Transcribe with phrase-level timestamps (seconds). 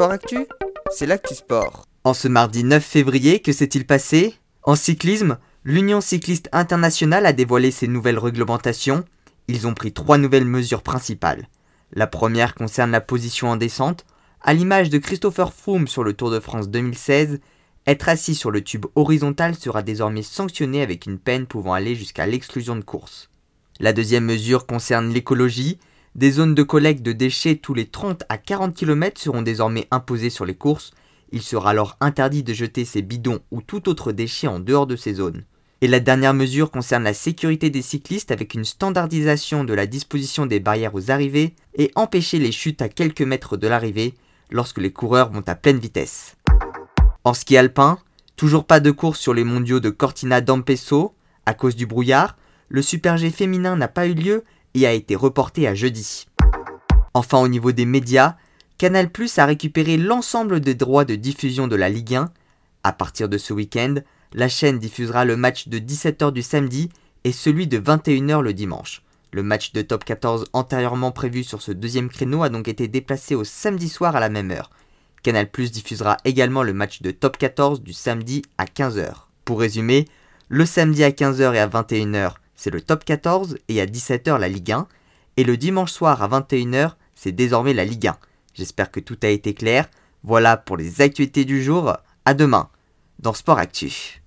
[0.00, 0.46] Sport Actu,
[0.90, 1.84] c'est l'actu sport.
[2.04, 4.34] En ce mardi 9 février, que s'est-il passé?
[4.62, 9.04] En cyclisme, l'Union cycliste internationale a dévoilé ses nouvelles réglementations.
[9.46, 11.50] Ils ont pris trois nouvelles mesures principales.
[11.92, 14.06] La première concerne la position en descente.
[14.40, 17.38] À l'image de Christopher Froome sur le Tour de France 2016,
[17.86, 22.24] être assis sur le tube horizontal sera désormais sanctionné avec une peine pouvant aller jusqu'à
[22.24, 23.28] l'exclusion de course.
[23.80, 25.78] La deuxième mesure concerne l'écologie.
[26.16, 30.30] Des zones de collecte de déchets tous les 30 à 40 km seront désormais imposées
[30.30, 30.90] sur les courses.
[31.30, 34.96] Il sera alors interdit de jeter ces bidons ou tout autre déchet en dehors de
[34.96, 35.44] ces zones.
[35.82, 40.46] Et la dernière mesure concerne la sécurité des cyclistes avec une standardisation de la disposition
[40.46, 44.14] des barrières aux arrivées et empêcher les chutes à quelques mètres de l'arrivée
[44.50, 46.36] lorsque les coureurs vont à pleine vitesse.
[47.22, 47.98] En ski alpin,
[48.34, 51.14] toujours pas de course sur les mondiaux de Cortina d'Ampezzo
[51.46, 52.36] à cause du brouillard,
[52.68, 56.26] le Super G féminin n'a pas eu lieu et a été reporté à jeudi.
[57.14, 58.36] Enfin au niveau des médias,
[58.78, 62.30] Canal Plus a récupéré l'ensemble des droits de diffusion de la Ligue 1.
[62.82, 63.96] À partir de ce week-end,
[64.32, 66.88] la chaîne diffusera le match de 17h du samedi
[67.24, 69.02] et celui de 21h le dimanche.
[69.32, 73.34] Le match de top 14 antérieurement prévu sur ce deuxième créneau a donc été déplacé
[73.34, 74.70] au samedi soir à la même heure.
[75.22, 79.12] Canal Plus diffusera également le match de top 14 du samedi à 15h.
[79.44, 80.06] Pour résumer,
[80.48, 84.48] le samedi à 15h et à 21h, c'est le top 14 et à 17h la
[84.48, 84.86] Ligue 1.
[85.38, 88.18] Et le dimanche soir à 21h, c'est désormais la Ligue 1.
[88.52, 89.88] J'espère que tout a été clair.
[90.24, 91.96] Voilà pour les actualités du jour.
[92.26, 92.68] À demain
[93.18, 94.19] dans Sport Actu.